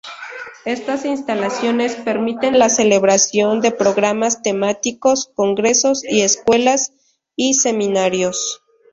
[0.65, 6.91] Estas instalaciones permiten la celebración de programas temáticos, congresos y escuelas
[7.35, 8.63] y seminarios.